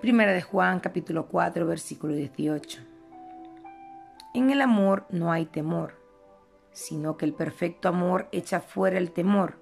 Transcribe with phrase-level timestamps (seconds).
[0.00, 2.80] Primera de Juan capítulo 4 versículo 18.
[4.32, 5.92] En el amor no hay temor,
[6.72, 9.58] sino que el perfecto amor echa fuera el temor,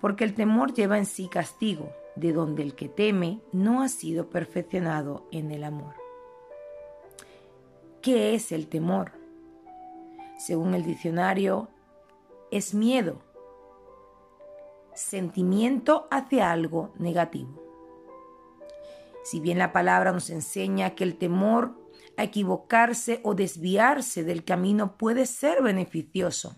[0.00, 4.28] porque el temor lleva en sí castigo, de donde el que teme no ha sido
[4.28, 5.94] perfeccionado en el amor.
[8.02, 9.12] ¿Qué es el temor?
[10.36, 11.68] Según el diccionario,
[12.50, 13.20] es miedo,
[14.94, 17.69] sentimiento hacia algo negativo.
[19.22, 21.78] Si bien la palabra nos enseña que el temor
[22.16, 26.56] a equivocarse o desviarse del camino puede ser beneficioso,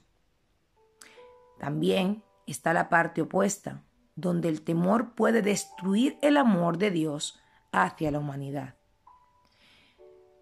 [1.58, 3.82] también está la parte opuesta,
[4.16, 8.74] donde el temor puede destruir el amor de Dios hacia la humanidad.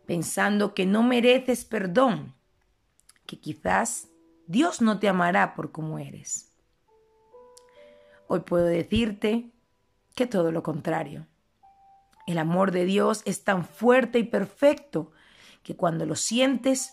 [0.06, 2.34] Pensando que no mereces perdón,
[3.26, 4.08] que quizás
[4.46, 6.50] Dios no te amará por como eres.
[8.26, 9.52] Hoy puedo decirte
[10.14, 11.26] que todo lo contrario.
[12.30, 15.10] El amor de Dios es tan fuerte y perfecto
[15.64, 16.92] que cuando lo sientes,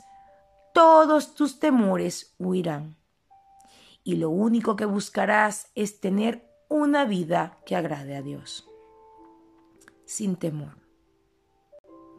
[0.73, 2.97] todos tus temores huirán.
[4.03, 8.67] Y lo único que buscarás es tener una vida que agrade a Dios.
[10.05, 10.79] Sin temor.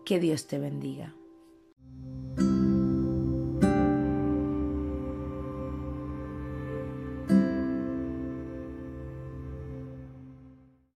[0.04, 1.17] Que Dios te bendiga.